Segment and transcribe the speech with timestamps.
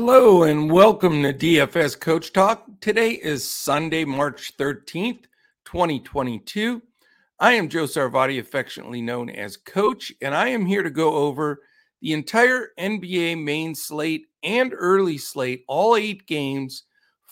[0.00, 2.64] Hello and welcome to DFS Coach Talk.
[2.80, 5.24] Today is Sunday, March 13th,
[5.64, 6.80] 2022.
[7.40, 11.62] I am Joe Sarvati, affectionately known as Coach, and I am here to go over
[12.00, 16.84] the entire NBA main slate and early slate, all eight games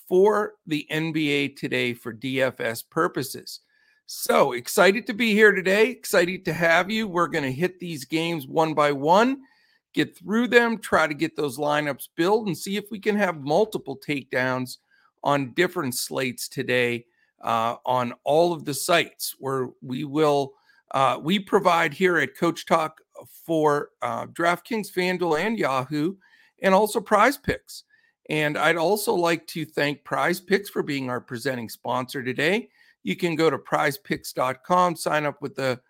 [0.09, 3.61] for the NBA today for DFS purposes.
[4.07, 7.07] So excited to be here today, excited to have you.
[7.07, 9.43] We're going to hit these games one by one
[9.97, 13.41] get through them, try to get those lineups built, and see if we can have
[13.41, 14.77] multiple takedowns
[15.25, 17.07] on different slates today
[17.43, 20.53] uh, on all of the sites where we will
[20.93, 23.01] uh, we provide here at Coach Talk
[23.45, 26.15] for uh, DraftKings, FanDuel, and Yahoo,
[26.63, 27.83] and also Prize Picks.
[28.29, 32.69] And I'd also like to thank Prize Picks for being our presenting sponsor today.
[33.03, 35.81] You can go to prizepicks.com, sign up with the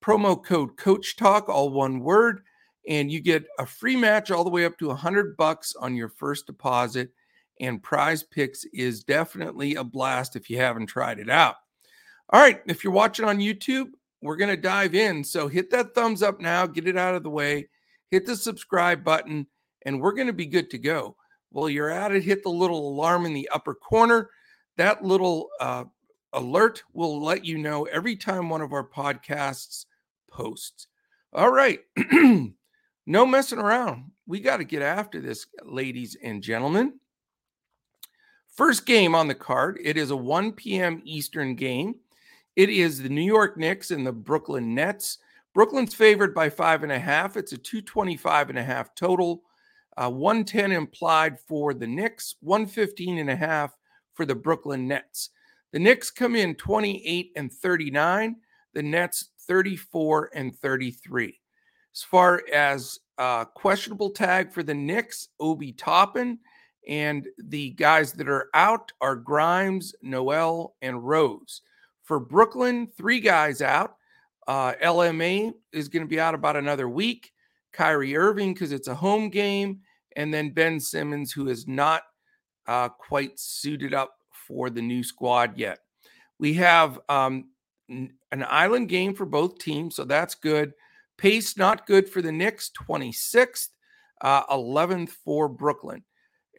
[0.00, 2.42] promo code Coach Talk, all one word
[2.88, 6.08] and you get a free match all the way up to 100 bucks on your
[6.08, 7.10] first deposit
[7.60, 11.56] and prize picks is definitely a blast if you haven't tried it out.
[12.30, 13.90] All right if you're watching on youtube
[14.22, 17.22] we're going to dive in so hit that thumbs up now get it out of
[17.22, 17.68] the way
[18.10, 19.46] hit the subscribe button
[19.84, 21.16] and we're going to be good to go.
[21.50, 24.30] While you're at it hit the little alarm in the upper corner.
[24.76, 25.84] That little uh,
[26.32, 29.86] alert will let you know every time one of our podcasts
[30.30, 30.88] posts.
[31.32, 31.80] All right
[33.06, 34.10] No messing around.
[34.26, 36.94] We got to get after this, ladies and gentlemen.
[38.48, 39.78] First game on the card.
[39.82, 41.02] It is a 1 p.m.
[41.04, 41.96] Eastern game.
[42.56, 45.18] It is the New York Knicks and the Brooklyn Nets.
[45.54, 47.36] Brooklyn's favored by five and a half.
[47.36, 49.42] It's a 225 and a half total.
[49.96, 53.76] Uh, 110 implied for the Knicks, 115 and a half
[54.14, 55.30] for the Brooklyn Nets.
[55.72, 58.36] The Knicks come in 28 and 39,
[58.72, 61.40] the Nets 34 and 33.
[61.94, 66.38] As far as uh, questionable tag for the Knicks, Obi Toppin,
[66.88, 71.62] and the guys that are out are Grimes, Noel, and Rose.
[72.02, 73.96] For Brooklyn, three guys out.
[74.46, 77.32] Uh, LMA is going to be out about another week.
[77.72, 79.80] Kyrie Irving, because it's a home game.
[80.16, 82.02] And then Ben Simmons, who is not
[82.66, 85.78] uh, quite suited up for the new squad yet.
[86.38, 87.48] We have um,
[87.88, 90.72] an island game for both teams, so that's good.
[91.18, 93.68] Pace not good for the Knicks, 26th,
[94.20, 96.02] uh, 11th for Brooklyn.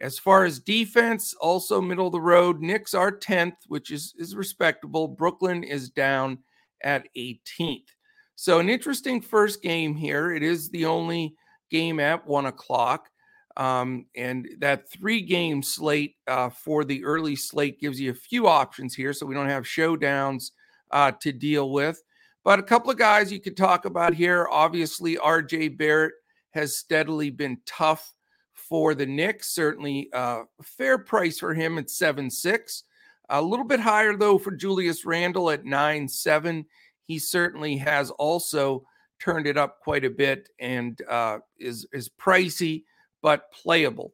[0.00, 2.60] As far as defense, also middle of the road.
[2.60, 5.08] Knicks are 10th, which is, is respectable.
[5.08, 6.38] Brooklyn is down
[6.82, 7.86] at 18th.
[8.34, 10.32] So, an interesting first game here.
[10.32, 11.34] It is the only
[11.70, 13.08] game at one o'clock.
[13.56, 18.46] Um, and that three game slate uh, for the early slate gives you a few
[18.46, 19.14] options here.
[19.14, 20.50] So, we don't have showdowns
[20.90, 22.02] uh, to deal with.
[22.46, 24.46] But a couple of guys you could talk about here.
[24.48, 26.14] Obviously, RJ Barrett
[26.52, 28.14] has steadily been tough
[28.54, 29.52] for the Knicks.
[29.52, 32.84] Certainly, uh, fair price for him at seven six.
[33.30, 36.64] A little bit higher though for Julius Randle at nine seven.
[37.02, 38.84] He certainly has also
[39.18, 42.84] turned it up quite a bit and uh, is is pricey
[43.22, 44.12] but playable.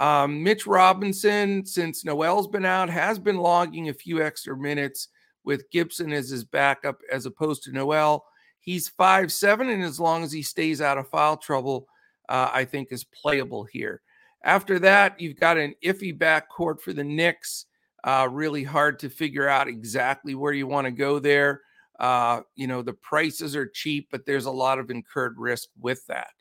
[0.00, 5.08] Um, Mitch Robinson, since Noel's been out, has been logging a few extra minutes
[5.44, 8.24] with Gibson as his backup as opposed to Noel.
[8.60, 11.86] He's five seven, and as long as he stays out of foul trouble,
[12.28, 14.00] uh, I think is playable here.
[14.42, 17.66] After that, you've got an iffy backcourt for the Knicks.
[18.02, 21.62] Uh, really hard to figure out exactly where you want to go there.
[21.98, 26.04] Uh, you know, the prices are cheap, but there's a lot of incurred risk with
[26.06, 26.32] that.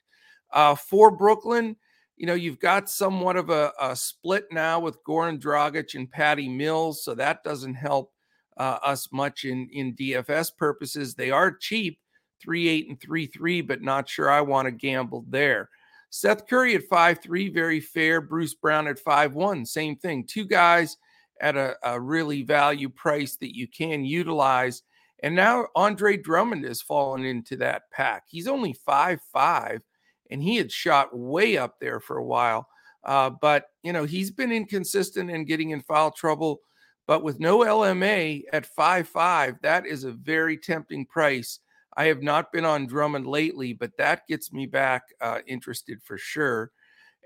[0.52, 1.75] Uh, for Brooklyn,
[2.18, 6.47] you know, you've got somewhat of a, a, split now with Goran Dragic and Patty
[6.47, 8.12] Mills, so that doesn't help
[8.58, 11.16] uh, us much in in DFS purposes.
[11.16, 12.00] They are cheap,
[12.41, 15.69] three eight and three three, but not sure I want to gamble there.
[16.09, 18.22] Seth Curry at five three, very fair.
[18.22, 20.26] Bruce Brown at five one, same thing.
[20.26, 20.97] Two guys
[21.41, 24.84] at a, a really value price that you can utilize.
[25.23, 28.23] And now Andre Drummond has fallen into that pack.
[28.28, 29.82] He's only five five,
[30.29, 32.67] and he had shot way up there for a while.
[33.03, 36.59] Uh, but you know he's been inconsistent and getting in foul trouble
[37.05, 41.59] but with no LMA at 5 5, that is a very tempting price.
[41.96, 46.17] I have not been on Drummond lately, but that gets me back uh, interested for
[46.17, 46.72] sure.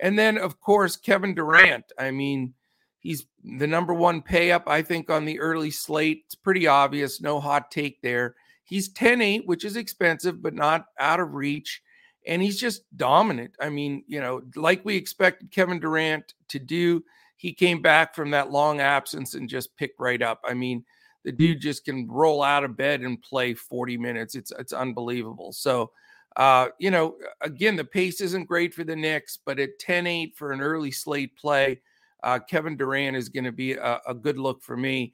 [0.01, 1.85] And then, of course, Kevin Durant.
[1.97, 2.53] I mean,
[3.00, 6.23] he's the number one pay up, I think, on the early slate.
[6.25, 8.35] It's pretty obvious, no hot take there.
[8.63, 11.81] He's 10 8, which is expensive, but not out of reach.
[12.25, 13.56] And he's just dominant.
[13.62, 17.03] I mean, you know, like we expected Kevin Durant to do
[17.37, 20.41] he came back from that long absence and just picked right up.
[20.43, 20.83] I mean,
[21.23, 24.35] the dude just can roll out of bed and play 40 minutes.
[24.35, 25.53] It's it's unbelievable.
[25.53, 25.91] So
[26.37, 30.35] Uh, you know, again, the pace isn't great for the Knicks, but at 10 8
[30.37, 31.81] for an early slate play,
[32.23, 35.13] uh, Kevin Durant is going to be a, a, good look for me.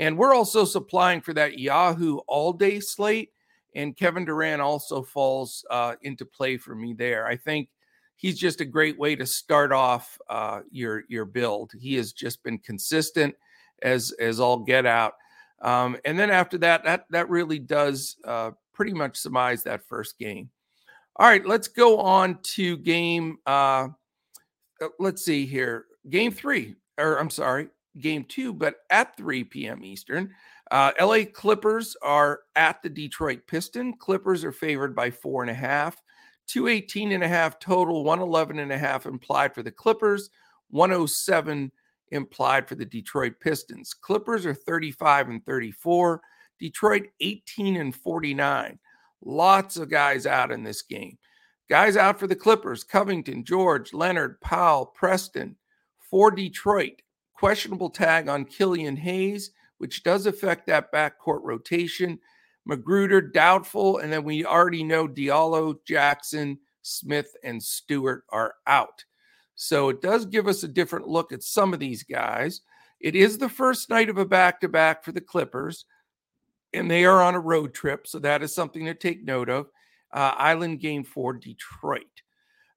[0.00, 3.30] And we're also supplying for that Yahoo all day slate.
[3.76, 7.24] And Kevin Durant also falls uh, into play for me there.
[7.24, 7.68] I think
[8.16, 11.72] he's just a great way to start off uh, your your build.
[11.78, 13.34] He has just been consistent
[13.82, 15.14] as as all get out.
[15.62, 20.18] Um, and then after that, that that really does uh, pretty much surmise that first
[20.18, 20.50] game.
[21.16, 23.38] All right, let's go on to game.
[23.46, 23.88] Uh,
[24.82, 27.68] uh, let's see here, game three, or I'm sorry,
[28.00, 29.84] game two, but at 3 p.m.
[29.84, 30.30] Eastern.
[30.70, 33.94] Uh, LA Clippers are at the Detroit Piston.
[33.96, 35.96] Clippers are favored by four and a half.
[36.46, 40.30] 218 and a half total, 111 and a half implied for the Clippers,
[40.70, 41.70] 107
[42.10, 43.94] implied for the Detroit Pistons.
[43.94, 46.20] Clippers are 35 and 34,
[46.58, 48.78] Detroit 18 and 49.
[49.24, 51.18] Lots of guys out in this game.
[51.70, 55.56] Guys out for the Clippers Covington, George, Leonard, Powell, Preston.
[56.10, 57.02] For Detroit,
[57.32, 62.20] questionable tag on Killian Hayes, which does affect that backcourt rotation.
[62.68, 63.98] McGruder, doubtful.
[63.98, 69.04] And then we already know Diallo, Jackson, Smith, and Stewart are out.
[69.54, 72.62] So it does give us a different look at some of these guys.
[73.00, 75.84] It is the first night of a back to back for the Clippers
[76.74, 78.06] and they are on a road trip.
[78.06, 79.68] So that is something to take note of.
[80.12, 82.22] Uh, island game for Detroit.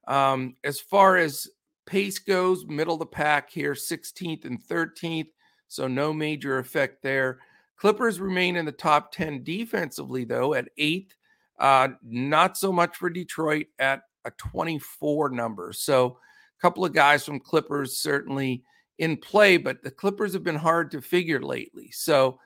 [0.06, 1.48] Um, as far as
[1.86, 5.28] pace goes, middle of the pack here, 16th and 13th.
[5.68, 7.40] So no major effect there.
[7.78, 11.14] Clippers remain in the top 10 defensively, though, at eighth.
[11.58, 15.72] Uh, not so much for Detroit at a 24 number.
[15.72, 16.18] So
[16.58, 18.62] a couple of guys from Clippers certainly
[18.98, 21.90] in play, but the Clippers have been hard to figure lately.
[21.92, 22.38] So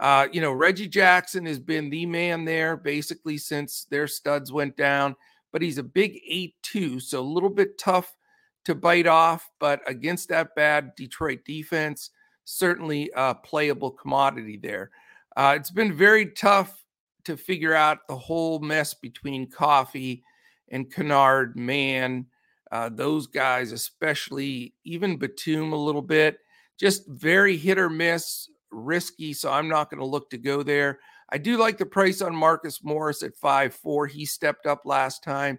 [0.00, 4.76] uh, you know, Reggie Jackson has been the man there basically since their studs went
[4.76, 5.16] down,
[5.52, 8.16] but he's a big 8 2, so a little bit tough
[8.64, 9.50] to bite off.
[9.58, 12.10] But against that bad Detroit defense,
[12.48, 14.90] certainly a playable commodity there.
[15.36, 16.82] Uh, it's been very tough
[17.24, 20.24] to figure out the whole mess between Coffey
[20.70, 22.26] and Kennard, man.
[22.72, 26.38] Uh, those guys, especially even Batum, a little bit,
[26.78, 31.00] just very hit or miss risky, so I'm not going to look to go there.
[31.30, 34.06] I do like the price on Marcus Morris at five four.
[34.06, 35.58] He stepped up last time.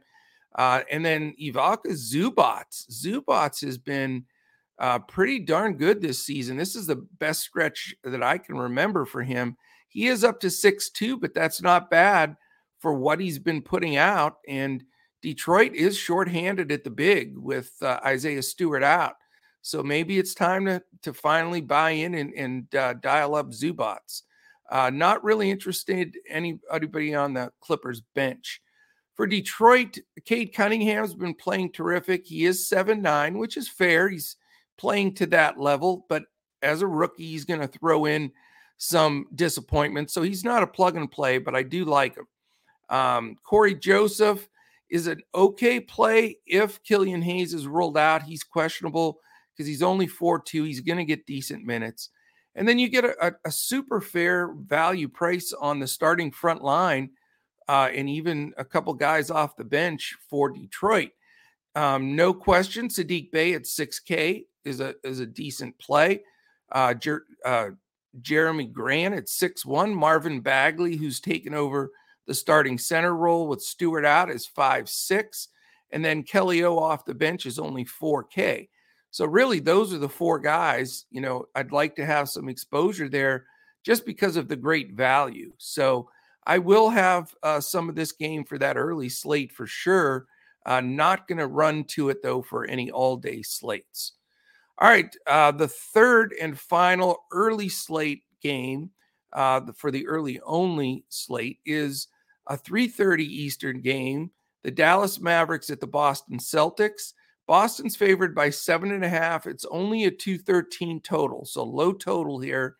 [0.55, 2.63] Uh, and then Ivica Zubac.
[2.91, 4.25] Zubac has been
[4.79, 6.57] uh, pretty darn good this season.
[6.57, 9.57] This is the best stretch that I can remember for him.
[9.89, 12.37] He is up to six two, but that's not bad
[12.79, 14.37] for what he's been putting out.
[14.47, 14.83] And
[15.21, 19.15] Detroit is shorthanded at the big with uh, Isaiah Stewart out.
[19.61, 24.21] So maybe it's time to, to finally buy in and, and uh, dial up Zubac.
[24.71, 28.61] Uh, not really interested any anybody on the Clippers bench.
[29.15, 32.25] For Detroit, Cade Cunningham's been playing terrific.
[32.25, 34.07] He is seven nine, which is fair.
[34.07, 34.37] He's
[34.79, 36.23] playing to that level, but
[36.61, 38.31] as a rookie, he's going to throw in
[38.77, 40.09] some disappointment.
[40.09, 42.27] So he's not a plug and play, but I do like him.
[42.89, 44.49] Um, Cory Joseph
[44.89, 48.23] is an okay play if Killian Hayes is ruled out.
[48.23, 49.19] He's questionable
[49.53, 50.63] because he's only 4 2.
[50.63, 52.09] He's going to get decent minutes.
[52.55, 56.63] And then you get a, a, a, super fair value price on the starting front
[56.63, 57.11] line
[57.67, 61.11] uh, and even a couple guys off the bench for Detroit.
[61.75, 66.23] Um, no question, Saddiq Bey at 6K is a, is a decent play.
[66.71, 67.69] Uh, Jer- uh,
[68.21, 69.93] Jerami Grant at 6'1.
[69.93, 71.91] Marvin Bagley, who's taken over
[72.27, 75.47] the starting center role with Stewart out, is 5'6.
[75.91, 78.67] And then Kelly O off the bench is only 4K.
[79.11, 81.05] So really, those are the four guys.
[81.09, 83.45] You know, I'd like to have some exposure there
[83.83, 85.51] just because of the great value.
[85.57, 86.09] So
[86.45, 90.27] I will have uh, some of this game for that early slate for sure.
[90.65, 94.13] Uh, not going to run to it though for any all day slates.
[94.77, 98.91] All right, uh, the third and final early slate game
[99.33, 102.07] uh, for the early only slate is
[102.47, 104.31] a 3:30 Eastern game.
[104.63, 107.13] The Dallas Mavericks at the Boston Celtics.
[107.47, 109.47] Boston's favored by seven and a half.
[109.47, 112.75] It's only a 213 total, so low total here.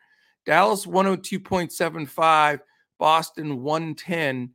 [0.46, 2.60] Dallas 102.75,
[2.98, 4.50] Boston 110.25.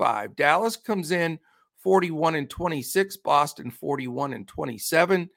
[0.00, 1.38] Uh, Dallas comes in
[1.82, 5.22] 41 and 26, Boston 41 and 27.
[5.22, 5.28] A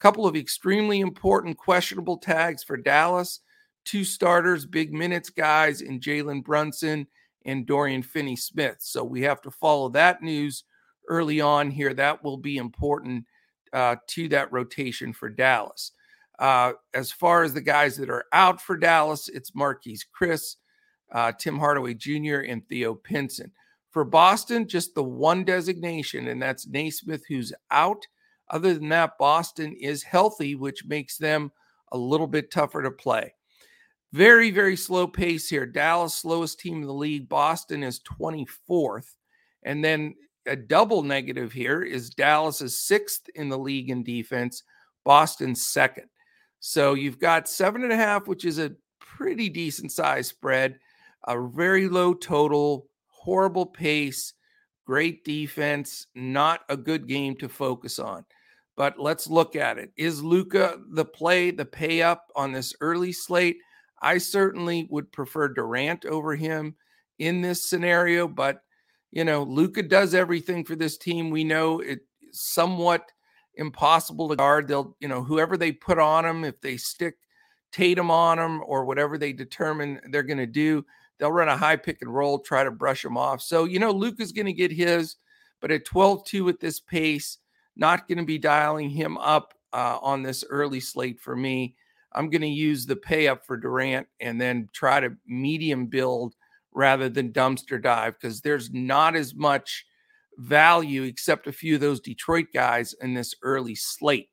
[0.00, 3.40] couple of extremely important questionable tags for Dallas.
[3.84, 7.06] Two starters, big minutes guys in Jalen Brunson
[7.44, 8.76] and Dorian Finney Smith.
[8.80, 10.64] So we have to follow that news
[11.08, 11.94] early on here.
[11.94, 13.24] That will be important
[13.72, 15.92] uh, to that rotation for Dallas.
[16.38, 20.56] Uh, as far as the guys that are out for Dallas, it's Marquese Chriss,
[21.12, 23.50] uh, Tim Hardaway Jr., and Theo Pinson.
[23.98, 28.06] For Boston, just the one designation, and that's Nesmith, who's out.
[28.48, 31.50] Other than that, Boston is healthy, which makes them
[31.90, 33.34] a little bit tougher to play.
[34.12, 35.66] Very, very slow pace here.
[35.66, 37.28] Dallas, slowest team in the league.
[37.28, 39.16] Boston is 24th.
[39.64, 40.14] And then
[40.46, 44.62] a double negative here is Dallas is sixth in the league in defense,
[45.04, 46.06] Boston second.
[46.60, 50.78] So you've got seven and a half, which is a pretty decent size spread,
[51.26, 52.86] a very low total,
[53.28, 54.32] horrible pace,
[54.86, 58.24] great defense, not a good game to focus on.
[58.74, 59.92] But let's look at it.
[59.98, 63.58] Is Luka the play, the pay up on this early slate?
[64.00, 66.74] I certainly would prefer Durant over him
[67.18, 68.62] in this scenario, but
[69.10, 71.28] you know, Luka does everything for this team.
[71.28, 73.12] We know it's somewhat
[73.56, 74.68] impossible to guard.
[74.68, 77.16] They'll, you know, whoever they put on him, if they stick
[77.72, 80.86] Tatum on him or whatever they determine they're going to do,
[81.18, 83.42] they'll run a high pick and roll, try to brush him off.
[83.42, 85.16] So, you know, Luke is going to get his,
[85.60, 87.38] but at 12 2 at this pace,
[87.76, 91.76] not going to be dialing him up uh, on this early slate for me.
[92.12, 96.34] I'm going to use the pay up for Durant and then try to medium build
[96.72, 99.84] rather than dumpster dive because there's not as much
[100.38, 104.28] value except a few of those Detroit guys in this early slate.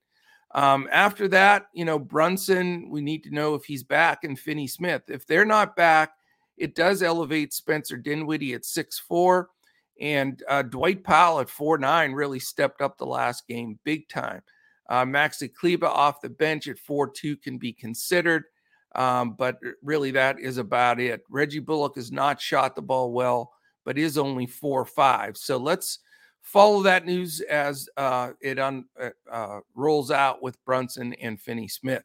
[0.53, 4.67] Um, after that, you know, Brunson, we need to know if he's back and Finney
[4.67, 5.03] Smith.
[5.09, 6.11] If they're not back,
[6.57, 9.49] it does elevate Spencer Dinwiddie at six four,
[9.99, 14.41] and uh, Dwight Powell at four nine really stepped up the last game big time.
[14.87, 18.43] Uh, Maxi Kleber off the bench at 4 2 can be considered.
[18.93, 21.21] Um, but really, that is about it.
[21.29, 23.51] Reggie Bullock has not shot the ball well,
[23.83, 25.35] but is only four five.
[25.35, 25.99] So let's
[26.41, 31.67] follow that news as uh, it un, uh, uh, rolls out with Brunson and Finney
[31.67, 32.03] Smith.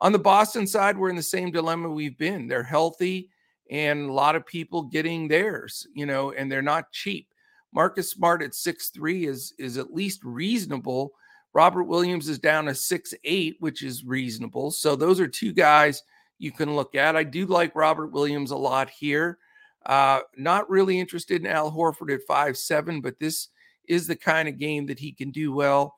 [0.00, 2.48] On the Boston side, we're in the same dilemma we've been.
[2.48, 3.30] They're healthy,
[3.70, 7.28] and a lot of people getting theirs, you know, and they're not cheap.
[7.72, 11.12] Marcus Smart at six three is is at least reasonable.
[11.52, 14.70] Robert Williams is down to six eight, which is reasonable.
[14.70, 16.02] So those are two guys
[16.38, 17.16] you can look at.
[17.16, 19.38] I do like Robert Williams a lot here.
[19.84, 23.48] Uh, not really interested in Al Horford at five seven, but this
[23.88, 25.96] is the kind of game that he can do well.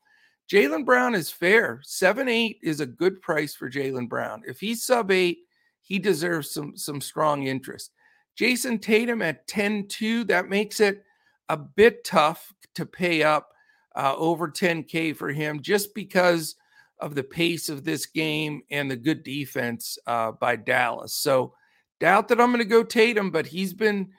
[0.50, 1.80] Jaylen Brown is fair.
[1.84, 4.42] Seven eight is a good price for Jaylen Brown.
[4.46, 5.38] If he's sub eight,
[5.88, 7.90] he deserves some some strong interest.
[8.38, 11.02] Jayson Tatum at 10-2, that makes it
[11.48, 13.48] a bit tough to pay up
[13.96, 16.54] uh, over 10K for him just because–
[17.00, 21.14] of the pace of this game and the good defense uh, by Dallas.
[21.14, 21.54] So
[22.00, 24.10] doubt that I'm going to go Tatum, but he's been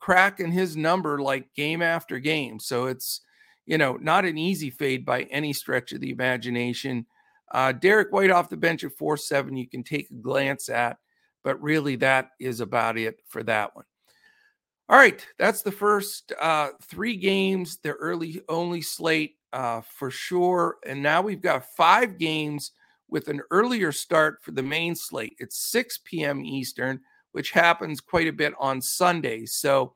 [0.00, 2.58] cracking his number like game after game.
[2.58, 3.20] So it's,
[3.64, 7.06] you know, not an easy fade by any stretch of the imagination.
[7.52, 10.98] Uh, Derrick White off the bench at 4 7, you can take a glance at,
[11.46, 13.84] but really that is about it for that one.
[14.88, 20.78] All right, that's the first uh, three games, the early only slate uh, for sure.
[20.84, 22.72] And now we've got five games
[23.08, 25.36] with an earlier start for the main slate.
[25.38, 26.44] It's 6 p.m.
[26.44, 26.98] Eastern,
[27.30, 29.52] which happens quite a bit on Sundays.
[29.52, 29.94] So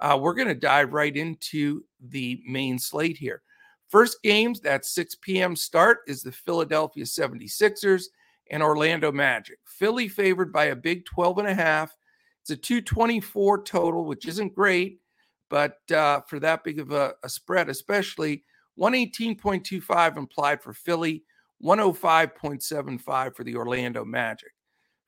[0.00, 3.40] uh, we're going to dive right into the main slate here.
[3.88, 5.56] First games, that 6 p.m.
[5.56, 8.04] start, is the Philadelphia 76ers
[8.50, 9.58] and Orlando Magic.
[9.64, 11.96] Philly favored by a big 12 and a half.
[12.42, 15.00] It's a 224 total, which isn't great,
[15.48, 18.44] but uh, for that big of a, a spread, especially
[18.78, 21.22] 118.25 implied for Philly,
[21.62, 24.52] 105.75 for the Orlando Magic.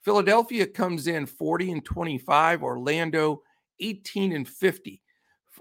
[0.03, 3.43] Philadelphia comes in 40 and 25, Orlando
[3.81, 5.01] 18 and 50.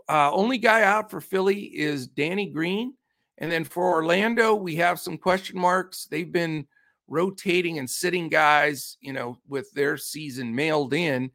[0.10, 2.94] Uh, only guy out for Philly is Danny Green.
[3.38, 6.06] And then for Orlando, we have some question marks.
[6.06, 6.68] They've been
[7.12, 11.30] rotating and sitting guys, you know, with their season mailed in.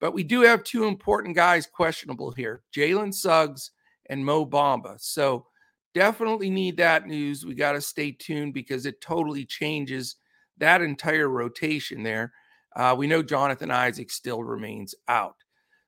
[0.00, 3.70] But we do have two important guys questionable here Jalen Suggs
[4.06, 4.98] and Mo Bamba.
[4.98, 5.46] So
[5.94, 7.44] definitely need that news.
[7.44, 10.16] We got to stay tuned because it totally changes
[10.56, 12.32] that entire rotation there.
[12.74, 15.36] Uh, we know Jonathan Isaac still remains out.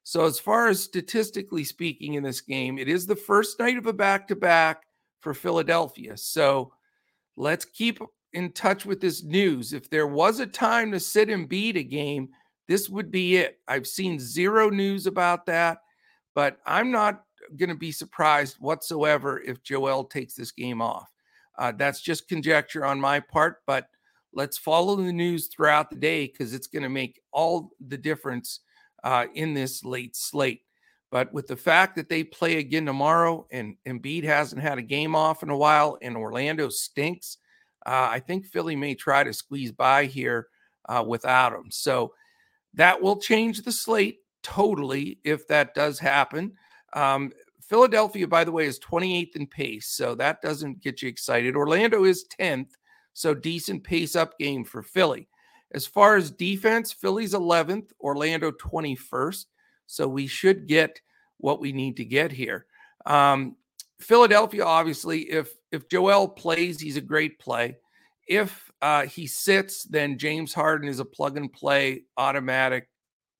[0.02, 3.86] So, as far as statistically speaking in this game, it is the first night of
[3.86, 4.82] a back to back
[5.20, 6.16] for Philadelphia.
[6.16, 6.72] So,
[7.36, 8.00] let's keep
[8.32, 9.72] in touch with this news.
[9.72, 12.30] If there was a time to sit and beat a game,
[12.68, 13.58] this would be it.
[13.66, 15.78] I've seen zero news about that,
[16.34, 17.24] but I'm not
[17.56, 21.10] going to be surprised whatsoever if Joel takes this game off.
[21.58, 23.88] Uh, that's just conjecture on my part, but
[24.32, 28.60] let's follow the news throughout the day because it's going to make all the difference
[29.02, 30.62] uh, in this late slate.
[31.10, 35.16] But with the fact that they play again tomorrow and Embiid hasn't had a game
[35.16, 37.38] off in a while and Orlando stinks,
[37.86, 40.48] uh, I think Philly may try to squeeze by here
[40.88, 41.70] uh, without him.
[41.70, 42.14] So
[42.74, 46.52] that will change the slate totally if that does happen.
[46.92, 51.54] Um, Philadelphia, by the way, is 28th in pace, so that doesn't get you excited.
[51.54, 52.70] Orlando is 10th,
[53.12, 55.28] so decent pace up game for Philly.
[55.72, 59.46] As far as defense, Philly's 11th, Orlando 21st,
[59.86, 61.00] so we should get
[61.36, 62.66] what we need to get here.
[63.06, 63.56] Um,
[64.00, 67.76] Philadelphia, obviously, if if Joel plays, he's a great play.
[68.26, 72.88] If uh, he sits, then James Harden is a plug and play, automatic,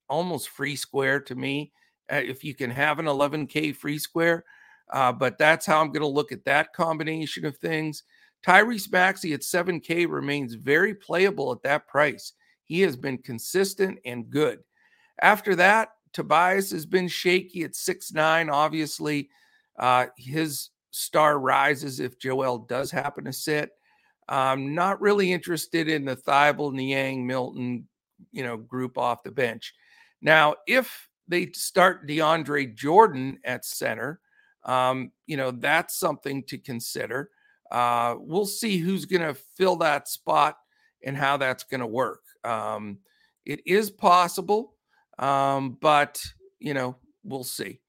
[0.09, 1.73] almost free square to me.
[2.13, 4.45] Uh, if you can have an 11K free square,
[4.93, 8.03] uh, but that's how I'm going to look at that combination of things.
[8.45, 12.33] Tyrese Maxey at 7K remains very playable at that price.
[12.65, 14.61] He has been consistent and good.
[15.21, 18.51] After that, Tobias has been shaky at six nine.
[18.51, 19.29] Obviously,
[19.81, 23.71] uh, his star rises if Joel does happen to sit.
[24.29, 27.89] I'm not really interested in the Thybulle, Niang, Milton,
[28.31, 29.75] you know, group off the bench.
[30.23, 34.21] Now, if they start DeAndre Jordan at center,
[34.65, 37.31] um, you know, that's something to consider.
[37.71, 40.59] Uh, we'll see who's going to fill that spot
[41.05, 42.23] and how that's going to work.
[42.45, 42.99] Um,
[43.47, 44.75] it is possible,
[45.19, 46.23] um, but,
[46.59, 47.81] you know, we'll see.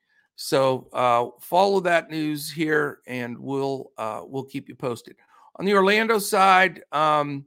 [0.44, 5.16] So uh, follow that news here, and we'll uh, we'll keep you posted.
[5.58, 7.46] On the Orlando side, um,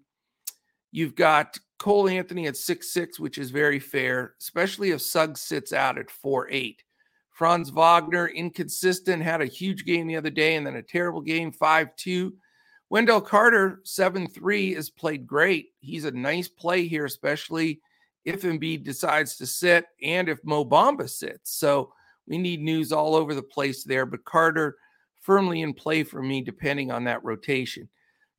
[0.93, 5.73] you've got Cole Anthony at six six, which is very fair, especially if Suggs sits
[5.73, 6.85] out at four eight.
[7.33, 11.51] Franz Wagner, inconsistent, had a huge game the other day and then a terrible game,
[11.51, 12.33] 5 2.
[12.91, 15.71] Wendell Carter, 7 3, has played great.
[15.81, 17.81] He's a nice play here, especially
[18.25, 21.51] if Embiid decides to sit and if Mo Bamba sits.
[21.59, 21.93] So
[22.27, 24.77] we need news all over the place there, but Carter
[25.21, 27.89] firmly in play for me, depending on that rotation.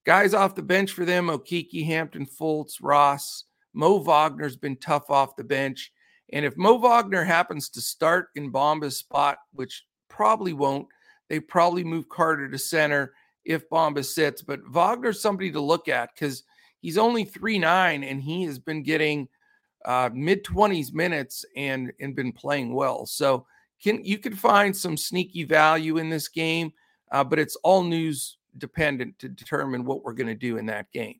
[0.05, 3.45] Guys off the bench for them Okeke, Hampton, Fultz, Ross.
[3.73, 5.91] Mo Wagner's been tough off the bench.
[6.31, 10.87] And if Mo Wagner happens to start in Bamba's spot, which probably won't,
[11.27, 14.41] they probably move Carter to center if Bomba sits.
[14.41, 16.43] But Wagner's somebody to look at because
[16.81, 19.27] he's only three nine and he has been getting
[19.85, 23.05] uh, mid 20s minutes and, and been playing well.
[23.05, 23.45] So
[23.81, 26.73] can you can find some sneaky value in this game,
[27.11, 30.91] uh, but it's all news dependent to determine what we're going to do in that
[30.91, 31.19] game.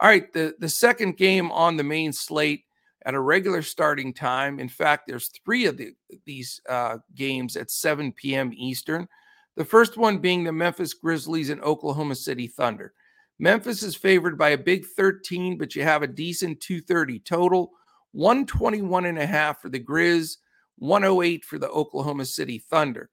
[0.00, 2.64] All right, the the second game on the main slate
[3.06, 4.58] at a regular starting time.
[4.58, 5.94] In fact, there's three of the,
[6.24, 8.52] these uh, games at 7 p.m.
[8.54, 9.08] Eastern.
[9.56, 12.92] The first one being the Memphis Grizzlies and Oklahoma City Thunder.
[13.38, 17.70] Memphis is favored by a big 13, but you have a decent 230 total.
[18.12, 20.38] 121 and a half for the Grizz,
[20.78, 23.10] 108 for the Oklahoma City Thunder.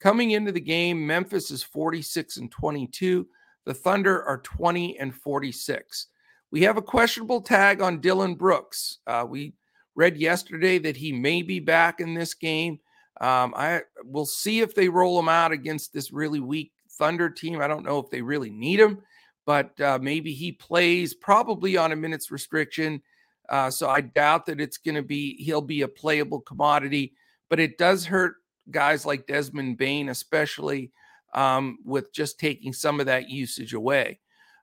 [0.00, 3.26] Coming into the game, Memphis is 46 and 22.
[3.64, 6.08] The Thunder are 20 and 46.
[6.50, 8.98] We have a questionable tag on Dillon Brooks.
[9.06, 9.54] Uh, we
[9.94, 12.78] read yesterday that he may be back in this game.
[13.20, 17.60] Um, I will see if they roll him out against this really weak Thunder team.
[17.60, 19.02] I don't know if they really need him,
[19.46, 23.02] but uh, maybe he plays probably on a minutes restriction.
[23.48, 27.14] Uh, so I doubt that it's going to be, he'll be a playable commodity,
[27.48, 28.34] but it does hurt
[28.70, 30.90] guys like Desmond Bane, especially
[31.34, 34.18] um, with just taking some of that usage away.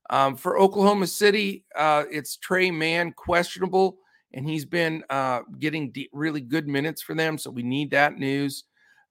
[0.10, 3.98] Um, for Oklahoma City, uh, it's Tre Mann questionable,
[4.34, 7.38] and he's been uh, getting de- really good minutes for them.
[7.38, 8.66] So we need that news.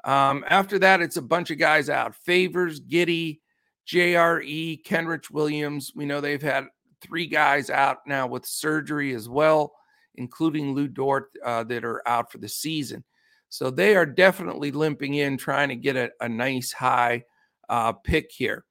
[0.05, 3.41] Um, after that, it's a bunch of guys out Favors, Giddey,
[3.87, 5.93] JRE, Kenrich Williams.
[5.95, 6.67] We know they've had
[7.03, 9.73] three guys out now with surgery as well,
[10.15, 13.05] including Lou Dort, uh, that are out for the season.
[13.49, 17.25] So they are definitely limping in, trying to get a, a nice high
[17.69, 18.65] uh, pick here.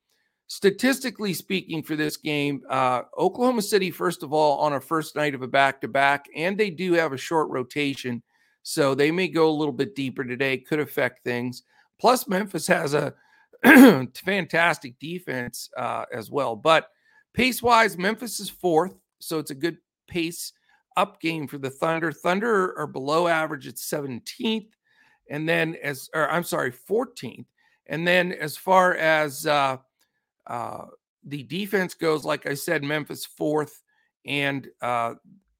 [0.47, 5.33] Statistically speaking, for this game, uh, Oklahoma City, first of all, on a first night
[5.33, 8.21] of a back to back, and they do have a short rotation.
[8.63, 11.63] So they may go a little bit deeper today, could affect things.
[11.99, 13.13] Plus, Memphis has a
[14.15, 16.55] fantastic defense uh, as well.
[16.55, 16.89] But
[17.33, 20.53] Pace wise, Memphis is fourth, so it's a good pace
[20.97, 22.11] up game for the Thunder.
[22.11, 24.69] Thunder are below average at 17th,
[25.29, 27.45] and then as or I'm sorry, 14th.
[27.87, 29.77] And then as far as uh,
[30.47, 30.85] uh,
[31.23, 33.81] the defense goes, like I said, Memphis fourth,
[34.25, 35.15] and uh,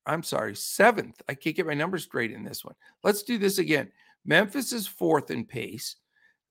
[0.05, 1.21] I'm sorry, seventh.
[1.29, 2.75] I can't get my numbers straight in this one.
[3.03, 3.91] Let's do this again.
[4.25, 5.95] Memphis is fourth in pace.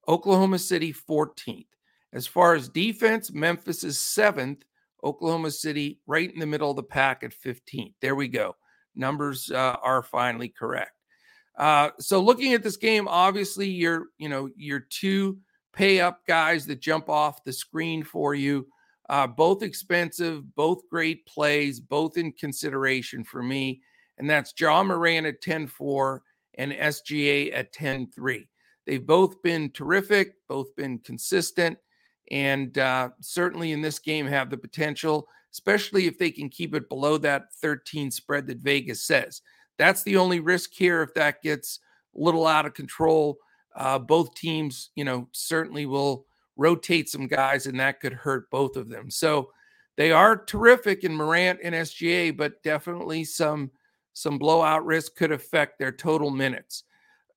[0.08, 1.66] Oklahoma City 14th.
[2.12, 4.64] As far as defense, Memphis is seventh.
[5.04, 7.94] Oklahoma City right in the middle of the pack at 15th.
[8.00, 8.56] There we go.
[8.94, 10.92] Numbers uh, are finally correct.
[11.56, 15.38] Uh, so looking at this game, obviously your you know your two
[15.72, 18.66] pay up guys that jump off the screen for you,
[19.08, 23.82] uh, both expensive, both great plays, both in consideration for me,
[24.18, 26.20] and that's John Morant at 10-4
[26.54, 28.46] and SGA at 10-3.
[28.86, 31.78] They've both been terrific, both been consistent,
[32.30, 36.88] and uh, certainly in this game have the potential, especially if they can keep it
[36.88, 39.42] below that 13 spread that Vegas says.
[39.78, 41.02] That's the only risk here.
[41.02, 41.80] If that gets
[42.14, 43.38] a little out of control,
[43.74, 48.76] uh, both teams, you know, certainly will rotate some guys, and that could hurt both
[48.76, 49.10] of them.
[49.10, 49.50] So
[49.96, 53.70] they are terrific in Morant and SGA, but definitely some
[54.12, 56.84] some blowout risk could affect their total minutes.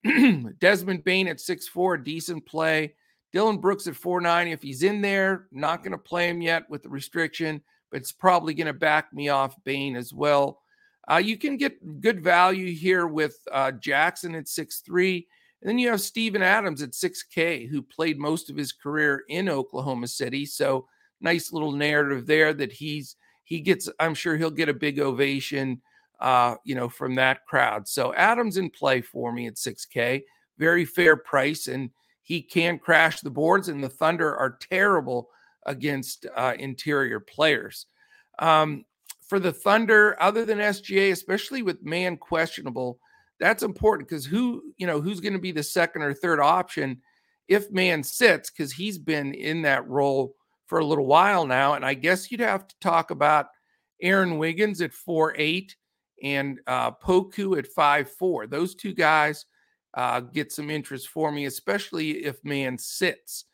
[0.60, 2.93] Desmond Bane at six four, decent play.
[3.34, 4.48] Dillon Brooks at four nine.
[4.48, 8.12] If he's in there, not going to play him yet with the restriction, but it's
[8.12, 10.62] probably going to back me off Bane as well.
[11.12, 15.28] Uh, you can get good value here with uh, Jackson at six three.
[15.63, 19.48] And then you have Steven Adams at 6K, who played most of his career in
[19.48, 20.46] Oklahoma City.
[20.46, 20.89] So
[21.22, 23.15] nice little narrative there that he's
[23.46, 23.88] he gets.
[23.98, 25.82] I'm sure he'll get a big ovation,
[26.19, 27.88] uh, you know, from that crowd.
[27.88, 30.24] So Adams in play for me at 6K,
[30.58, 31.91] very fair price, and
[32.23, 33.69] he can crash the boards.
[33.69, 35.29] And the Thunder are terrible
[35.65, 37.86] against uh, interior players.
[38.39, 38.86] Um,
[39.27, 42.99] for the Thunder, other than SGA, especially with Mann questionable
[43.43, 47.01] that's important because who, you know, who's going to be the second or third option
[47.49, 50.36] if Mann sits because he's been in that role
[50.67, 51.73] for a little while now.
[51.73, 53.47] And I guess you'd have to talk about
[54.01, 55.75] Aaron Wiggins at four eight
[56.23, 58.47] and uh, Poku at five four.
[58.47, 59.45] Those two guys
[59.93, 63.45] uh, get some interest for me, especially if Mann sits.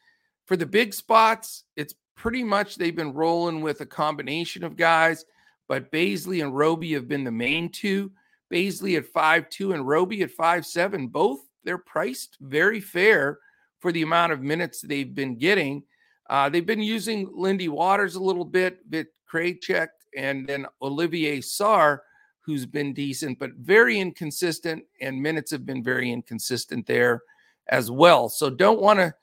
[0.45, 5.25] For the big spots, it's pretty much they've been rolling with a combination of guys,
[5.67, 8.11] but Bazley and Roby have been the main two.
[8.51, 11.07] Bazley at five two and Roby at five seven.
[11.07, 13.39] Both they're priced very fair
[13.79, 15.83] for the amount of minutes they've been getting.
[16.29, 21.99] Uh, they've been using Lindy Waters a little bit, Vit Krejcik, and then Olivier Sarr,
[22.41, 27.21] who's been decent, but very inconsistent, and minutes have been very inconsistent there
[27.67, 28.29] as well.
[28.29, 29.13] So don't want to,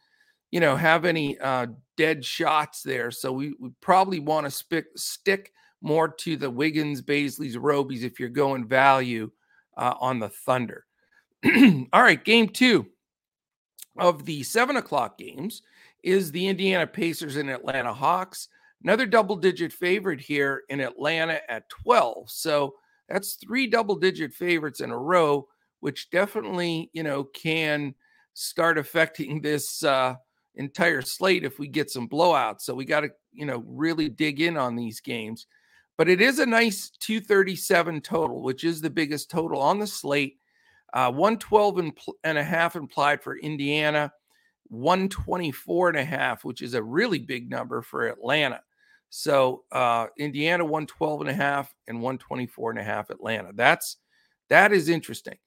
[0.51, 3.11] you know, have any uh, dead shots there.
[3.11, 5.53] So we, we probably want to stick
[5.83, 9.31] more to the Wiggins, Bazley's, Robies if you're going value
[9.77, 10.85] uh, on the Thunder.
[11.93, 12.87] All right, game two
[13.99, 15.63] of the seven o'clock games
[16.03, 18.49] is the Indiana Pacers and Atlanta Hawks.
[18.83, 22.31] Another double digit favorite here in Atlanta at 12.
[22.31, 22.75] So
[23.09, 25.47] that's three double digit favorites in a row,
[25.81, 27.95] which definitely, you know, can
[28.35, 30.15] start affecting this uh,
[30.55, 32.63] entire slate if we get some blowouts.
[32.63, 35.47] So we got to, you know, really dig in on these games.
[35.99, 40.39] But it is a nice 237 total, which is the biggest total on the slate.
[40.93, 44.13] Uh, 112 and, and a half implied for Indiana,
[44.69, 48.61] 124 and a half, which is a really big number for Atlanta.
[49.19, 53.51] So uh, Indiana 112 and a half and 124 and a half Atlanta.
[53.55, 53.97] That's
[54.51, 55.39] that is interesting.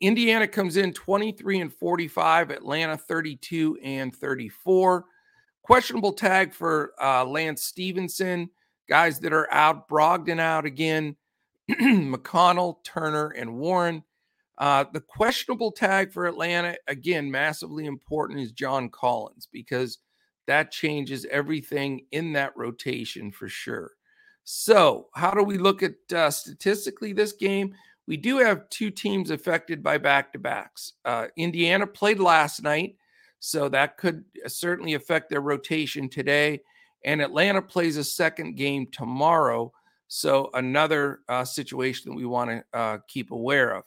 [0.00, 5.04] Indiana comes in 23 and 45, Atlanta 32 and 34.
[5.62, 8.48] Questionable tag for uh, Lance Stephenson.
[8.88, 11.16] guys that are out, Brogdon out again,
[11.68, 14.04] McConnell, Turner, and Warren.
[14.56, 19.98] Uh, the questionable tag for Atlanta, again, massively important, is John Collins because
[20.46, 23.92] that changes everything in that rotation for sure.
[24.44, 27.74] So, how do we look at uh, statistically this game?
[28.06, 30.94] We do have two teams affected by back to backs.
[31.04, 32.96] Uh, Indiana played last night,
[33.38, 36.62] so that could uh, certainly affect their rotation today.
[37.04, 39.72] And Atlanta plays a second game tomorrow.
[40.08, 43.84] So, another uh, situation that we want to uh, keep aware of.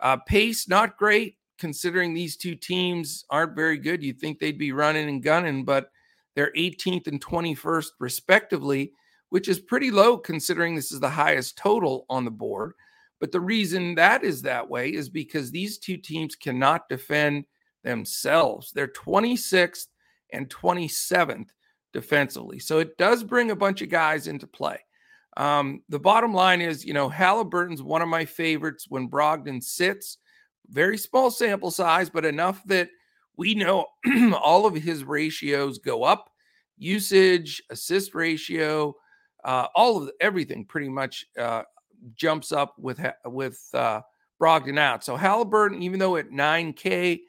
[0.00, 4.02] Uh, pace, not great considering these two teams aren't very good.
[4.02, 5.90] You'd think they'd be running and gunning, but
[6.34, 8.92] they're 18th and 21st, respectively,
[9.30, 12.72] which is pretty low considering this is the highest total on the board.
[13.20, 17.44] But the reason that is that way is because these two teams cannot defend
[17.84, 18.72] themselves.
[18.72, 19.86] They're 26th
[20.32, 21.48] and 27th
[21.92, 22.58] defensively.
[22.58, 24.78] So it does bring a bunch of guys into play.
[25.36, 30.18] Um, the bottom line is, you know, Haliburton's one of my favorites when Brogdon sits.
[30.68, 32.88] Very small sample size, but enough that
[33.36, 33.86] we know
[34.42, 36.32] all of his ratios go up
[36.82, 38.94] usage, assist ratio,
[39.44, 41.62] uh, all of the, everything pretty much uh,
[42.14, 44.00] jumps up with with uh,
[44.40, 45.04] Brogdon out.
[45.04, 47.20] So Haliburton, even though at 9K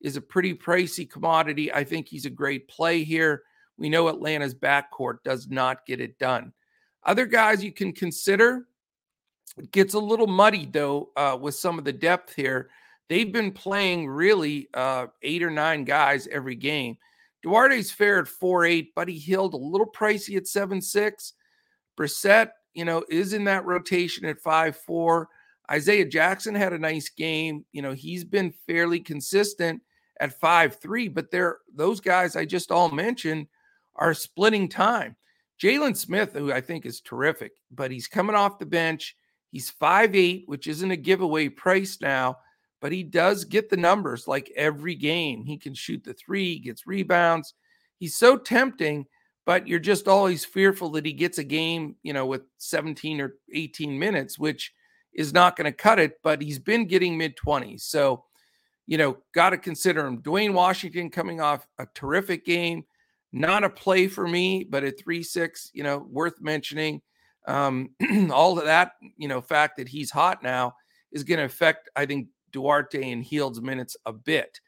[0.00, 3.42] is a pretty pricey commodity, I think he's a great play here.
[3.76, 6.52] We know Atlanta's backcourt does not get it done.
[7.04, 8.66] Other guys you can consider.
[9.58, 12.70] It gets a little muddy though uh, with some of the depth here.
[13.08, 16.96] They've been playing really uh, eight or nine guys every game.
[17.44, 18.94] Duarte's fair at four eight.
[18.94, 21.34] Buddy Hield a little pricey at seven six.
[21.98, 25.28] Brissett, you know, is in that rotation at five four.
[25.70, 27.64] Isaiah Jackson had a nice game.
[27.72, 29.82] You know, he's been fairly consistent
[30.20, 33.46] at 5 3, but they're those guys I just all mentioned
[33.96, 35.16] are splitting time.
[35.60, 39.16] Jalen Smith, who I think is terrific, but he's coming off the bench.
[39.50, 42.38] He's five eight, which isn't a giveaway price now,
[42.82, 45.44] but he does get the numbers like every game.
[45.44, 47.54] He can shoot the three, gets rebounds.
[47.98, 49.06] He's so tempting,
[49.46, 53.36] but you're just always fearful that he gets a game, you know, with 17 or
[53.54, 54.74] 18 minutes, which
[55.14, 57.82] is not going to cut it, but he's been getting mid 20s.
[57.82, 58.24] So,
[58.88, 60.20] you know, got to consider him.
[60.20, 62.84] Duane Washington coming off a terrific game.
[63.32, 67.00] Not a play for me, but at 3 6, you know, worth mentioning.
[67.46, 67.90] Um,
[68.32, 70.74] all of that, you know, fact that he's hot now
[71.12, 74.60] is going to affect, I think, Duarte and Hield's minutes a bit.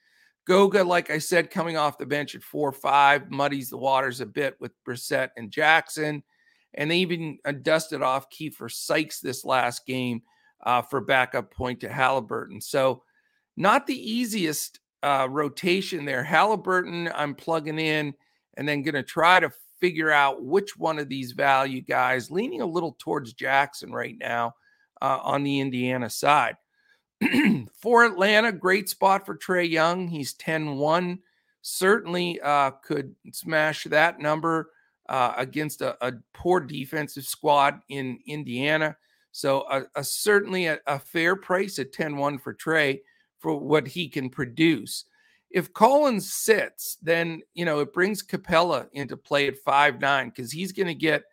[0.47, 4.27] Goga, like I said, coming off the bench at 4 5, muddies the waters a
[4.27, 6.23] bit with Brissett and Jackson.
[6.75, 10.23] And they even uh, dusted off Keifer Sykes this last game
[10.65, 12.63] uh, for backup point to Haliburton.
[12.63, 13.03] So,
[13.57, 16.25] not the easiest uh, rotation there.
[16.25, 18.15] Haliburton, I'm plugging in
[18.57, 22.63] and then going to try to figure out which one of these value guys, leaning
[22.63, 24.55] a little towards Jackson right now
[25.03, 26.57] uh, on the Indiana side.
[27.75, 30.09] for Atlanta, great spot for Trae Young.
[30.09, 31.19] He's 10 1.
[31.63, 34.71] Certainly uh, could smash that number
[35.09, 38.97] uh, against a, a, poor defensive squad in Indiana.
[39.33, 43.03] So, a, a certainly a, a, fair price at 10 1 for Trey
[43.39, 45.05] for what he can produce.
[45.51, 50.51] If Collins sits, then, you know, it brings Capela into play at 5 9 because
[50.51, 51.25] he's going to get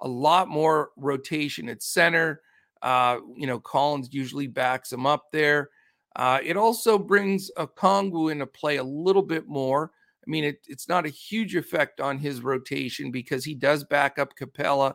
[0.00, 2.40] a lot more rotation at center.
[2.82, 5.70] Uh, you know, Collins usually backs him up there.
[6.16, 9.92] Uh, it also brings Okongwu into play a little bit more.
[10.26, 14.18] I mean, it, it's not a huge effect on his rotation because he does back
[14.18, 14.94] up Capela,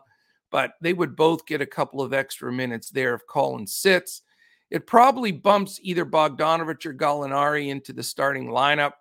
[0.50, 4.22] but they would both get a couple of extra minutes there if Collins sits.
[4.70, 8.92] It probably bumps either Bogdanovich or Gallinari into the starting lineup.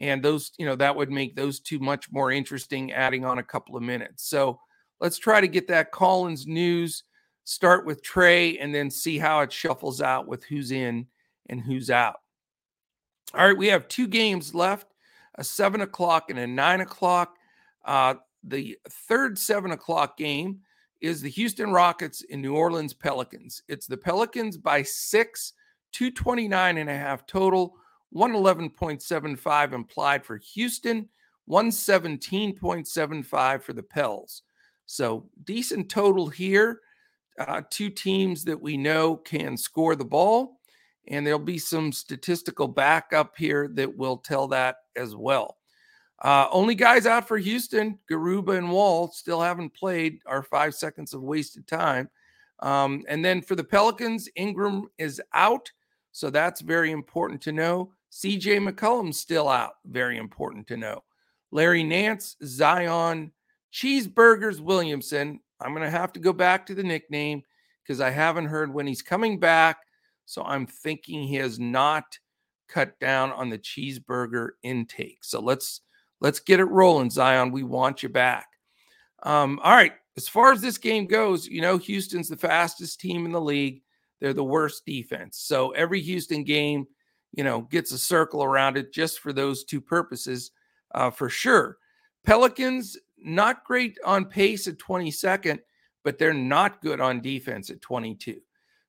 [0.00, 3.44] And those, you know, that would make those two much more interesting, adding on a
[3.44, 4.28] couple of minutes.
[4.28, 4.60] So
[5.00, 7.04] let's try to get that Collins news
[7.44, 11.06] start with Trae and then see how it shuffles out with who's in
[11.48, 12.16] and who's out.
[13.34, 14.88] All right, we have two games left
[15.36, 17.36] a seven o'clock and a nine o'clock.
[17.84, 20.60] Uh, the third seven o'clock game
[21.00, 23.62] is the Houston Rockets in New Orleans Pelicans.
[23.68, 25.54] It's the Pelicans by six,
[25.92, 27.74] 229 and a half total,
[28.14, 31.08] 111.75 implied for Houston,
[31.48, 34.42] 117.75 for the Pels.
[34.86, 36.80] So decent total here
[37.38, 40.60] uh, two teams that we know can score the ball.
[41.08, 45.58] And there'll be some statistical backup here that will tell that as well.
[46.22, 51.12] Uh, only guys out for Houston, Garuba and Wall, still haven't played our five seconds
[51.12, 52.08] of wasted time.
[52.60, 55.70] Um, and then for the Pelicans, Ingram is out.
[56.12, 57.92] So that's very important to know.
[58.10, 59.74] CJ McCollum's still out.
[59.84, 61.02] Very important to know.
[61.50, 63.32] Larry Nance, Zion,
[63.72, 67.42] Cheeseburgers Williamson, I'm going to have to go back to the nickname
[67.82, 69.78] because I haven't heard when he's coming back.
[70.26, 72.18] So I'm thinking he has not
[72.68, 75.22] cut down on the cheeseburger intake.
[75.22, 75.82] So let's
[76.20, 77.52] let's get it rolling, Zion.
[77.52, 78.48] We want you back.
[79.22, 79.92] Um, all right.
[80.16, 83.82] As far as this game goes, you know, Houston's the fastest team in the league.
[84.20, 85.38] They're the worst defense.
[85.38, 86.86] So every Houston game,
[87.32, 90.52] you know, gets a circle around it just for those two purposes,
[90.94, 91.78] uh, for sure.
[92.24, 95.58] Pelicans, not great on pace at 22nd,
[96.02, 98.40] but they're not good on defense at 22.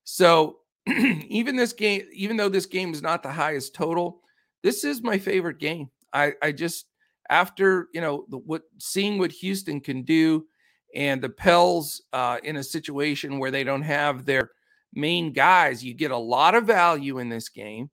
[0.04, 4.20] So even this game, even though this game is not the highest total,
[4.62, 5.90] this is my favorite game.
[6.12, 6.86] I, I just
[7.28, 10.46] after you know the, what seeing what Houston can do,
[10.94, 14.50] and the Pels uh, in a situation where they don't have their
[14.94, 17.90] main guys, you get a lot of value in this game,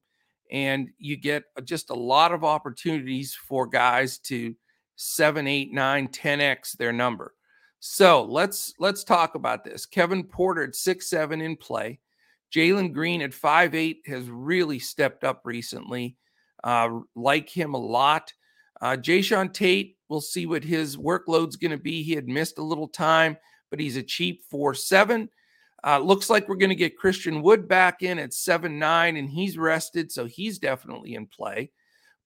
[0.52, 4.56] and you get just a lot of opportunities for guys to
[5.04, 7.34] seven, eight, nine, 10x their number.
[7.80, 9.86] So let's let's talk about this.
[9.86, 12.00] Kevin Porter at six seven in play.
[12.56, 16.16] Jalen Green at five eight has really stepped up recently.
[16.64, 18.32] Uh, like him a lot.
[18.82, 22.04] Uh, Jae'Sean Tate, we'll see what his workload's going to be.
[22.04, 23.38] He had missed a little time,
[23.70, 25.30] but he's a cheap four seven.
[25.86, 29.30] Uh, looks like we're going to get Christian Wood back in at seven nine, and
[29.30, 31.72] he's rested, so he's definitely in play.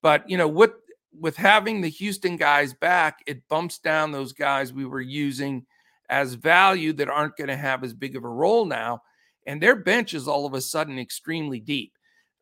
[0.03, 0.75] But you know what
[1.11, 5.65] with having the Houston guys back, it bumps down those guys we were using
[6.09, 9.01] as value that aren't going to have as big of a role now.
[9.45, 11.93] And their bench is all of a sudden extremely deep.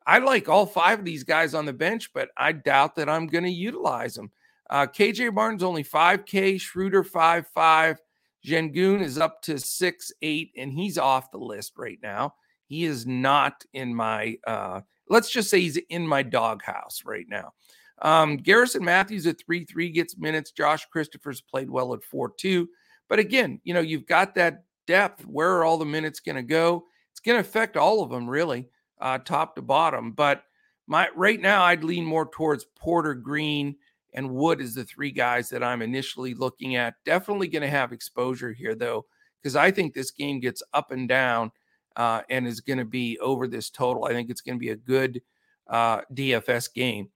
[0.07, 3.27] I like all five of these guys on the bench, but I doubt that I'm
[3.27, 4.31] going to utilize them.
[4.69, 7.97] Uh, KJ Martin's only 5K, Schroeder 5'5.
[8.45, 12.35] Sengun is up to six eight, and he's off the list right now.
[12.67, 17.53] He is not in my uh, let's just say he's in my doghouse right now.
[18.01, 20.51] Um, Garrison Matthews at 3 3 gets minutes.
[20.51, 22.67] Josh Christopher's played well at 4 2.
[23.07, 25.25] But again, you know, you've got that depth.
[25.25, 26.85] Where are all the minutes going to go?
[27.11, 28.67] It's going to affect all of them, really,
[28.99, 30.11] uh, top to bottom.
[30.11, 30.43] But
[30.87, 33.75] my right now, I'd lean more towards Porter Green
[34.13, 36.95] and Wood as the three guys that I'm initially looking at.
[37.05, 39.05] Definitely going to have exposure here, though,
[39.41, 41.51] because I think this game gets up and down
[41.95, 44.05] uh, and is going to be over this total.
[44.05, 45.21] I think it's going to be a good
[45.67, 47.09] uh, DFS game.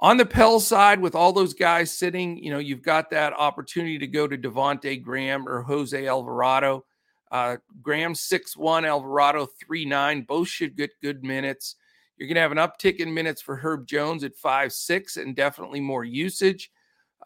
[0.00, 3.98] On the Pell side, with all those guys sitting, you know, you've got that opportunity
[3.98, 6.84] to go to Devonte Graham or Jose Alvarado.
[7.30, 10.22] Uh, Graham 6 1, Alvarado 3 9.
[10.22, 11.76] Both should get good minutes.
[12.16, 15.34] You're going to have an uptick in minutes for Herb Jones at 5 6 and
[15.34, 16.70] definitely more usage.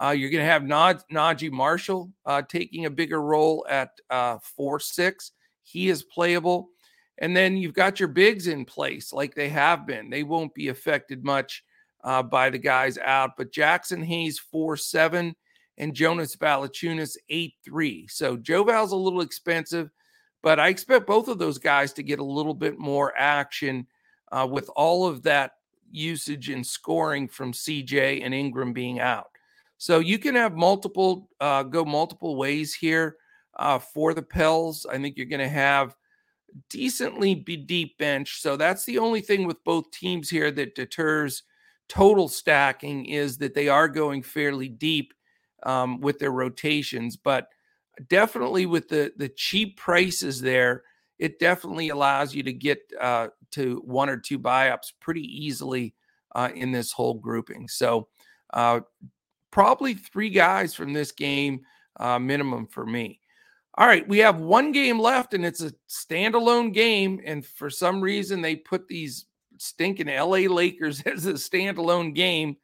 [0.00, 4.38] Uh, you're going to have Naj- Naji Marshall uh, taking a bigger role at uh,
[4.56, 5.32] 4 6.
[5.62, 6.70] He is playable.
[7.18, 10.08] And then you've got your bigs in place like they have been.
[10.08, 11.64] They won't be affected much
[12.04, 15.34] uh, by the guys out, but Jaxson Hayes 4 7
[15.78, 18.06] and Jonas Valanciunas 8 3.
[18.08, 19.90] So Joe Val's a little expensive,
[20.42, 23.86] but I expect both of those guys to get a little bit more action
[24.32, 25.52] uh, with all of that
[25.90, 29.28] usage and scoring from CJ and Ingram being out.
[29.78, 33.16] So you can have multiple, uh, go multiple ways here
[33.58, 34.86] uh, for the Pels.
[34.86, 35.94] I think you're going to have
[36.68, 38.40] decently be deep bench.
[38.40, 41.44] So that's the only thing with both teams here that deters
[41.88, 45.14] total stacking is that they are going fairly deep
[45.64, 47.16] um, with their rotations.
[47.16, 47.48] But
[48.08, 50.84] definitely with the the cheap prices there,
[51.18, 55.94] it definitely allows you to get uh, to one or two buy ups pretty easily
[56.34, 57.68] uh, in this whole grouping.
[57.68, 58.08] So
[58.52, 58.80] uh,
[59.50, 61.62] probably three guys from this game
[61.98, 63.20] uh, minimum for me.
[63.76, 67.20] All right, we have one game left, and it's a standalone game.
[67.24, 69.26] And for some reason, they put these
[69.60, 72.56] stinking LA Lakers as a standalone game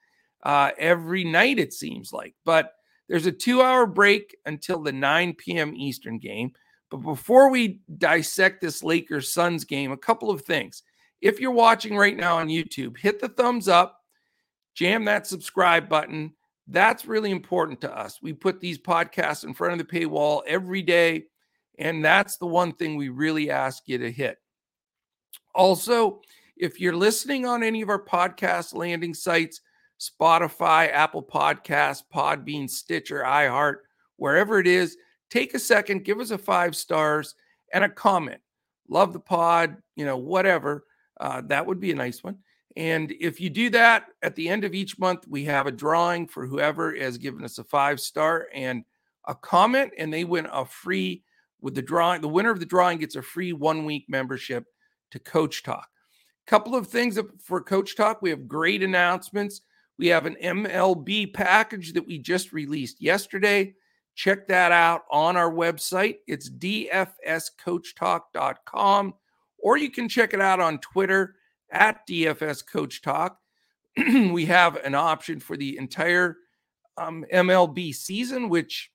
[0.42, 2.34] uh, every night, it seems like.
[2.44, 2.72] But
[3.08, 5.74] there's a two hour break until the 9 p.m.
[5.74, 6.52] Eastern game.
[6.90, 10.82] But before we dissect this Lakers Suns game, a couple of things.
[11.20, 14.00] If you're watching right now on YouTube, hit the thumbs up,
[14.74, 16.34] jam that subscribe button
[16.66, 18.20] that's really important to us.
[18.22, 21.24] We put these podcasts in front of the paywall every day,
[21.78, 24.38] and that's the one thing we really ask you to hit.
[25.54, 26.20] Also,
[26.56, 29.60] if you're listening on any of our podcast landing sites,
[30.00, 33.76] Spotify, Apple Podcasts, Podbean, Stitcher, iHeart,
[34.16, 34.96] wherever it is,
[35.30, 37.34] take a second, give us a five stars
[37.72, 38.40] and a comment.
[38.88, 40.84] Love the pod, you know, whatever.
[41.20, 42.38] Uh, that would be a nice one.
[42.76, 46.26] And if you do that at the end of each month, we have a drawing
[46.26, 48.84] for whoever has given us a five star and
[49.26, 51.22] a comment, and they win a free
[51.60, 52.20] with the drawing.
[52.20, 54.66] The winner of the drawing gets a free one week membership
[55.12, 55.88] to Coach Talk.
[56.46, 58.20] Couple of things for Coach Talk.
[58.20, 59.62] We have great announcements.
[59.98, 63.74] We have an MLB package that we just released yesterday.
[64.14, 66.16] Check that out on our website.
[66.26, 69.14] It's dfscoachtalk.com,
[69.58, 71.36] or you can check it out on Twitter
[71.70, 73.38] at DFS Coach Talk.
[73.96, 76.36] we have an option for the entire
[76.96, 78.90] um, MLB season, which,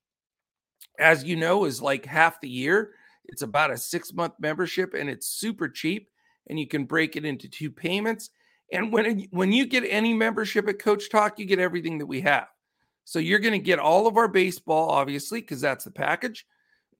[0.98, 2.92] as you know, is like half the year.
[3.26, 6.10] It's about a six month membership and it's super cheap,
[6.48, 8.30] and you can break it into two payments.
[8.72, 12.22] And when when you get any membership at Coach Talk, you get everything that we
[12.22, 12.48] have.
[13.06, 16.46] So you're going to get all of our baseball, obviously, because that's the package.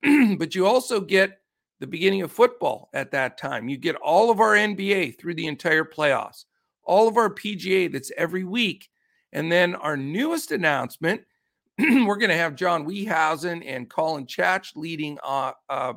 [0.38, 1.40] but you also get
[1.80, 3.70] the beginning of football at that time.
[3.70, 6.46] You get all of our NBA through the entire playoffs,
[6.84, 8.90] all of our PGA that's every week.
[9.34, 11.22] And then our newest announcement,
[11.78, 15.94] we're going to have John Wiehousing and Colin Chach leading uh, uh,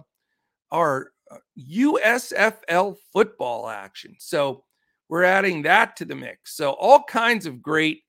[0.70, 1.12] our
[1.58, 4.16] USFL uh, football action.
[4.18, 4.64] So
[5.08, 6.56] we're adding that to the mix.
[6.56, 8.02] So all kinds of great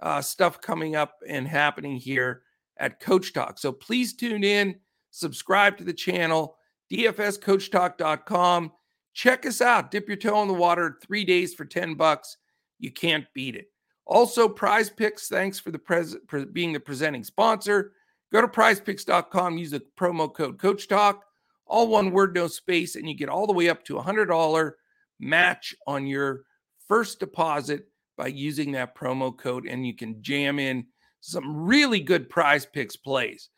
[0.00, 2.42] uh, stuff coming up and happening here
[2.78, 3.58] at Coach Talk.
[3.58, 4.76] So please tune in,
[5.10, 6.56] subscribe to the channel
[6.92, 8.72] dfscoachtalk.com.
[9.14, 9.90] Check us out.
[9.90, 12.36] Dip your toe in the water three days for 10 bucks.
[12.78, 13.66] You can't beat it.
[14.06, 17.92] Also, prize picks, thanks for the pres- for being the presenting sponsor.
[18.32, 21.24] Go to prizepicks.com, use the promo code Coach Talk,
[21.66, 24.72] all one word, no space, and you get all the way up to a $100
[25.20, 26.42] match on your
[26.88, 27.86] first deposit
[28.16, 29.66] by using that promo code.
[29.66, 30.86] And you can jam in
[31.20, 33.48] some really good prize picks plays.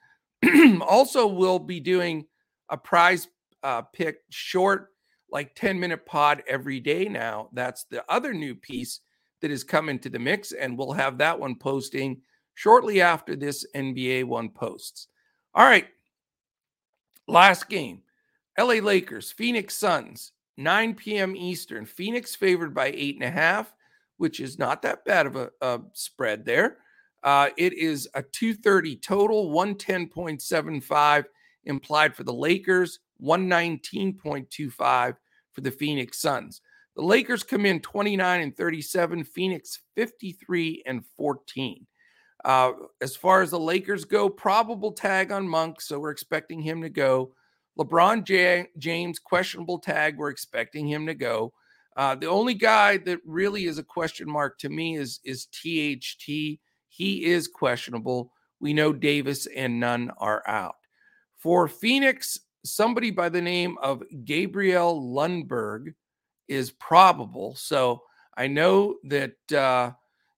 [0.80, 2.26] also, we'll be doing
[2.68, 3.28] a prize
[3.62, 4.90] uh, pick short,
[5.30, 7.48] like 10 minute pod every day now.
[7.52, 9.00] That's the other new piece
[9.42, 10.52] that is coming to the mix.
[10.52, 12.22] And we'll have that one posting
[12.54, 15.08] shortly after this NBA one posts.
[15.54, 15.86] All right.
[17.26, 18.02] Last game
[18.58, 20.32] LA Lakers, Phoenix Suns.
[20.56, 21.36] 9 p.m.
[21.36, 21.84] Eastern.
[21.84, 23.74] Phoenix favored by eight and a half,
[24.16, 26.78] which is not that bad of a, a spread there.
[27.22, 31.24] Uh, it is a 230 total, 110.75
[31.64, 35.16] implied for the Lakers, 119.25
[35.52, 36.60] for the Phoenix Suns.
[36.94, 41.86] The Lakers come in 29 and 37, Phoenix 53 and 14.
[42.46, 46.80] Uh, as far as the Lakers go, probable tag on Monk, so we're expecting him
[46.80, 47.32] to go.
[47.76, 51.52] LeBron J- James, questionable tag, we're expecting him to go.
[51.96, 56.60] Uh, the only guy that really is a question mark to me is is THT.
[56.88, 58.32] He is questionable.
[58.60, 60.76] We know Davis and Nunn are out.
[61.38, 65.94] For Phoenix, somebody by the name of Gabriel Lundberg
[66.46, 67.56] is probable.
[67.56, 68.02] So
[68.36, 69.92] I know that uh,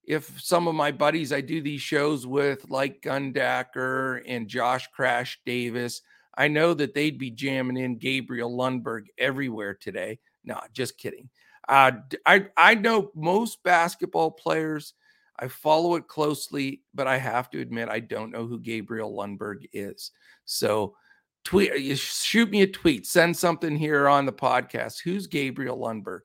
[0.08, 5.38] if some of my buddies I do these shows with, like Gundacker and Josh Crash
[5.44, 6.00] Davis,
[6.36, 10.18] I know that they'd be jamming in Gabriel Lundberg everywhere today.
[10.44, 11.28] No, just kidding.
[11.68, 11.92] Uh,
[12.24, 14.94] I I know most basketball players
[15.38, 19.66] I follow it closely, but I have to admit I don't know who Gabriel Lundberg
[19.74, 20.10] is.
[20.46, 20.96] So
[21.44, 25.02] tweet shoot me a tweet, send something here on the podcast.
[25.04, 26.20] Who's Gabriel Lundberg?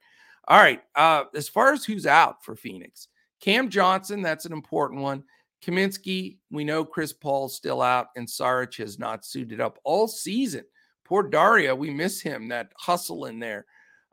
[0.47, 0.81] All right.
[0.95, 3.09] Uh, as far as who's out for Phoenix,
[3.44, 5.22] Cam Johnson, that's an important one.
[5.62, 10.64] Kaminsky, we know Chris Paul's still out, and Saric has not suited up all season.
[11.04, 13.66] Poor Dario, we miss him, that hustle in there.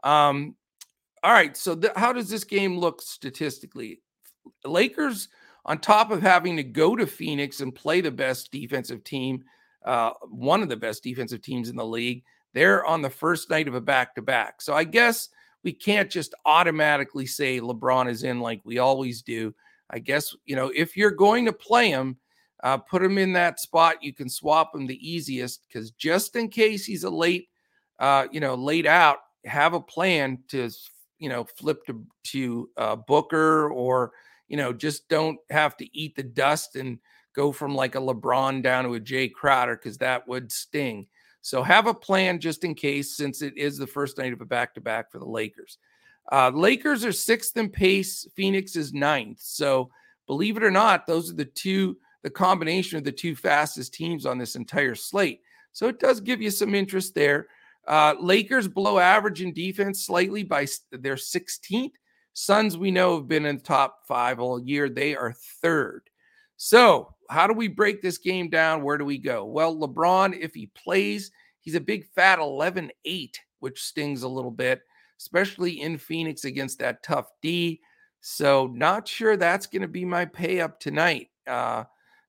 [0.02, 0.56] Um,
[1.22, 4.02] all right, so th- how does this game look statistically?
[4.64, 5.28] Lakers,
[5.64, 9.44] on top of having to go to Phoenix and play the best defensive team,
[9.84, 13.68] uh, one of the best defensive teams in the league, they're on the first night
[13.68, 14.60] of a back to back.
[14.60, 15.28] So I guess
[15.62, 19.54] we can't just automatically say LeBron is in like we always do.
[19.90, 22.16] I guess, you know, if you're going to play him,
[22.62, 24.02] uh, put him in that spot.
[24.02, 27.48] You can swap him the easiest because just in case he's a late,
[27.98, 30.70] uh, you know, late out, have a plan to,
[31.18, 34.12] you know, flip to to uh, Booker or
[34.50, 36.98] you know, just don't have to eat the dust and
[37.34, 41.06] go from like a LeBron down to a Jae Crowder because that would sting.
[41.42, 44.46] So have a plan just in case, since it is the first night of a
[44.46, 45.78] back to back for the Lakers.
[46.30, 48.26] Uh, Lakers are sixth in pace.
[48.36, 49.40] Phoenix is ninth.
[49.40, 49.90] So
[50.26, 54.26] believe it or not, those are the two, the combination of the two fastest teams
[54.26, 55.40] on this entire slate.
[55.72, 57.48] So it does give you some interest there.
[57.86, 61.92] Uh, Lakers below average in defense slightly by their 16th.
[62.32, 64.88] Suns, we know, have been in the top five all year.
[64.88, 66.02] They are third.
[66.56, 68.82] So, how do we break this game down?
[68.82, 69.44] Where do we go?
[69.44, 74.50] Well, LeBron, if he plays, he's a big fat 11 8, which stings a little
[74.50, 74.82] bit,
[75.18, 77.80] especially in Phoenix against that tough D.
[78.20, 81.28] So, not sure that's going to be my pay up tonight.
[81.46, 81.84] Uh,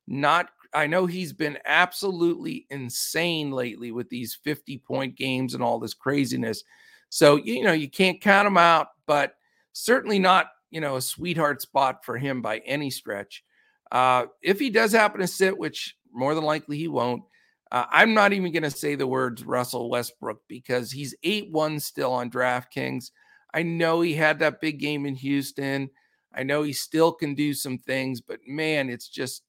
[0.08, 5.80] not, I know he's been absolutely insane lately with these 50 point games and all
[5.80, 6.64] this craziness.
[7.10, 9.34] So, you know, you can't count him out, but
[9.74, 13.44] certainly not, you know, a sweetheart spot for him by any stretch.
[13.92, 17.24] Uh, if he does happen to sit, which more than likely he won't,
[17.72, 21.80] uh, I'm not even going to say the words Russell Westbrook because he's 8 1
[21.80, 23.12] still on DraftKings.
[23.54, 25.90] I know he had that big game in Houston.
[26.34, 29.44] I know he still can do some things, but man, it's just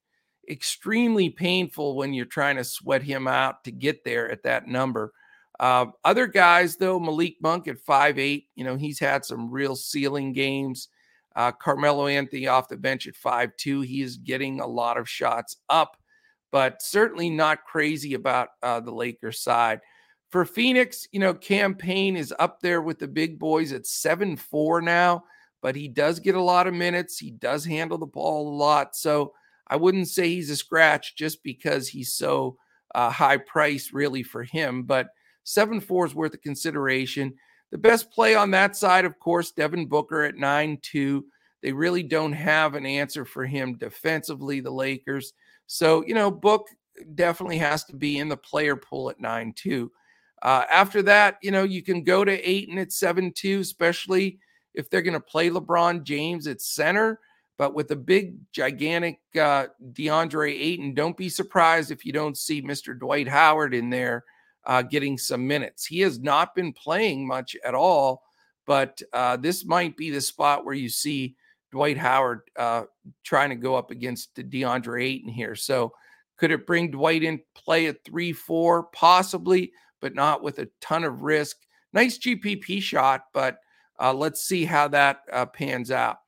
[0.50, 5.12] extremely painful when you're trying to sweat him out to get there at that number.
[5.60, 9.76] Uh, other guys, though, Malik Monk at five eight, you know, he's had some real
[9.76, 10.88] ceiling games.
[11.36, 15.08] Uh, Carmelo Anthony off the bench at five two, he is getting a lot of
[15.08, 15.96] shots up,
[16.50, 19.80] but certainly not crazy about uh, the Lakers side.
[20.30, 24.36] For Phoenix, you know, Cam Payne is up there with the big boys at 7
[24.36, 25.24] 4 now,
[25.60, 27.18] but he does get a lot of minutes.
[27.18, 28.96] He does handle the ball a lot.
[28.96, 29.34] So
[29.68, 32.56] I wouldn't say he's a scratch just because he's so
[32.94, 34.84] uh, high priced, really, for him.
[34.84, 35.08] But
[35.44, 37.34] Seven four is worth a consideration.
[37.72, 41.24] The best play on that side, of course, Devin Booker at 9 2.
[41.62, 45.32] They really don't have an answer for him defensively, the Lakers.
[45.66, 46.68] So, you know, Book
[47.14, 49.90] definitely has to be in the player pool at 9 2.
[50.42, 54.38] Uh, after that, you know, you can go to Ayton at 7 2, especially
[54.74, 57.20] if they're going to play LeBron James at center.
[57.56, 62.60] But with a big, gigantic uh, DeAndre Ayton, don't be surprised if you don't see
[62.60, 62.98] Mr.
[62.98, 64.24] Dwight Howard in there
[64.64, 65.86] uh, getting some minutes.
[65.86, 68.22] He has not been playing much at all,
[68.66, 71.36] but uh, this might be the spot where you see
[71.72, 72.84] Dwight Howard uh,
[73.24, 75.54] trying to go up against DeAndre Ayton here.
[75.54, 75.92] So
[76.36, 78.84] could it bring Dwight in play at 3 4?
[78.92, 81.56] Possibly, but not with a ton of risk.
[81.92, 83.58] Nice GPP shot, but
[84.00, 86.18] uh, let's see how that uh, pans out.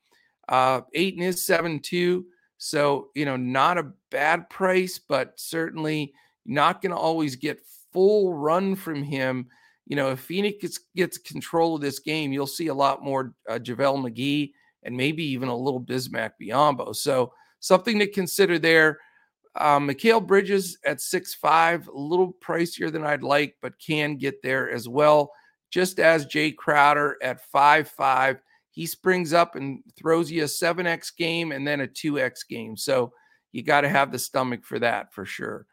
[0.49, 2.25] Uh, Ayton is 7 2.
[2.59, 6.15] So, you know, not a bad price, but certainly
[6.47, 7.61] not going to always get
[7.95, 9.47] full run from him.
[9.87, 13.33] you know, if Phoenix gets, gets control of this game, you'll see a lot more
[13.49, 16.95] uh, McGee and maybe even a little Bismack Biyombo.
[16.95, 18.99] So something to consider there.
[19.57, 24.43] Um, Mikal Bridges at six five, a little pricier than I'd like, but can get
[24.43, 25.31] there as well.
[25.71, 28.43] Just as Jae Crowder at five five,
[28.75, 32.77] he springs up and throws you a 7x game and then a 2x game.
[32.77, 33.13] So
[33.53, 35.67] you got to have the stomach for that for sure.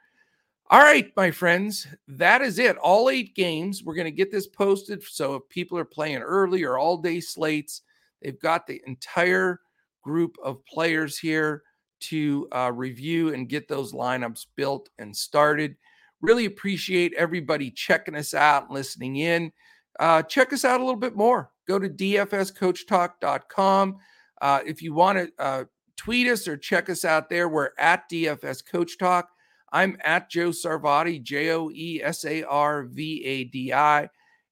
[0.72, 2.78] All right, my friends, that is it.
[2.78, 3.84] All eight games.
[3.84, 5.04] We're going to get this posted.
[5.04, 7.82] So if people are playing early or all day slates,
[8.22, 9.60] they've got the entire
[10.02, 11.64] group of players here
[12.04, 15.76] to uh, review and get those lineups built and started.
[16.22, 19.52] Really appreciate everybody checking us out and listening in.
[20.00, 21.52] Uh, check us out a little bit more.
[21.68, 23.98] Go to dfscoachtalk.com.
[24.42, 25.66] Uh, if you want to uh,
[25.98, 29.28] tweet us or check us out there, we're at DFS Coach Talk.
[29.72, 34.10] I'm at Joe Sarvadi, J O E S A R V A D I,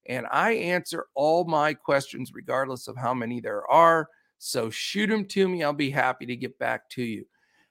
[0.07, 4.07] and I answer all my questions regardless of how many there are.
[4.37, 5.63] So shoot them to me.
[5.63, 7.25] I'll be happy to get back to you.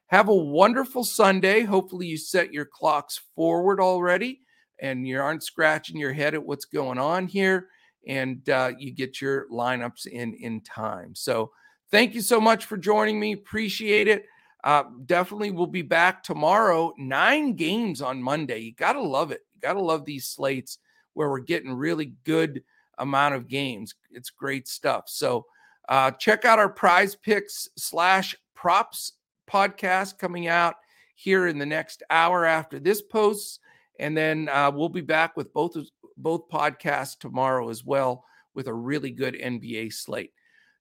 [0.09, 1.63] Have a wonderful Sunday.
[1.63, 4.41] Hopefully, you set your clocks forward already
[4.81, 7.69] and you aren't scratching your head at what's going on here
[8.07, 11.15] and uh, you get your lineups in in time.
[11.15, 11.51] So,
[11.91, 13.33] thank you so much for joining me.
[13.33, 14.27] Appreciate it.
[14.65, 16.93] Uh, definitely, we'll be back tomorrow.
[16.99, 18.59] Nine games on Monday.
[18.59, 19.43] You gotta love it.
[19.55, 20.79] You gotta love these slates
[21.15, 22.63] where we're getting really good
[22.99, 23.95] amount of games.
[24.11, 25.05] It's great stuff.
[25.07, 25.47] So,
[25.89, 29.13] uh, check out our Prize Picks slash props
[29.49, 30.75] podcast coming out
[31.15, 33.61] here in the next hour after this post.
[33.99, 35.77] And then uh, we'll be back with both
[36.17, 40.33] both podcasts tomorrow as well with a really good NBA slate.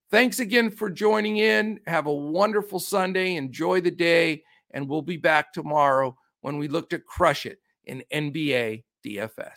[0.10, 1.80] Thanks again for joining in.
[1.86, 3.36] Have a wonderful Sunday.
[3.36, 4.44] Enjoy the day.
[4.72, 9.52] And we'll be back tomorrow when we look to crush it in NBA DFS.